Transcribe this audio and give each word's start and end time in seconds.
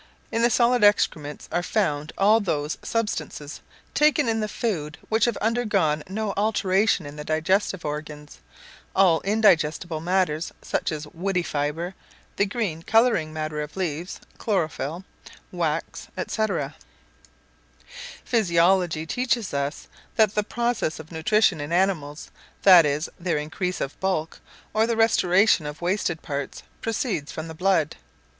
In 0.31 0.41
the 0.41 0.49
solid 0.49 0.83
excrements 0.83 1.47
are 1.51 1.61
found 1.61 2.11
all 2.17 2.39
those 2.39 2.79
substances 2.81 3.61
taken 3.93 4.27
in 4.27 4.39
the 4.39 4.47
food 4.47 4.97
which 5.09 5.25
have 5.25 5.37
undergone 5.37 6.03
no 6.09 6.33
alteration 6.35 7.05
in 7.05 7.17
the 7.17 7.23
digestive 7.23 7.85
organs, 7.85 8.39
all 8.95 9.21
indigestible 9.21 10.01
matters, 10.01 10.51
such 10.63 10.91
as 10.91 11.05
woody 11.13 11.43
fibre, 11.43 11.93
the 12.37 12.47
green 12.47 12.81
colouring 12.81 13.31
matter 13.31 13.61
of 13.61 13.77
leaves 13.77 14.19
(chlorophyle), 14.39 15.03
wax, 15.51 16.07
&c. 16.17 16.45
Physiology 18.25 19.05
teaches 19.05 19.53
us, 19.53 19.87
that 20.15 20.33
the 20.33 20.41
process 20.41 20.97
of 20.97 21.11
nutrition 21.11 21.61
in 21.61 21.71
animals, 21.71 22.31
that 22.63 22.87
is, 22.87 23.07
their 23.19 23.37
increase 23.37 23.79
of 23.79 23.99
bulk, 23.99 24.39
or 24.73 24.87
the 24.87 24.97
restoration 24.97 25.67
of 25.67 25.79
wasted 25.79 26.23
parts, 26.23 26.63
proceeds 26.81 27.31
from 27.31 27.47
the 27.47 27.53
blood. 27.53 27.97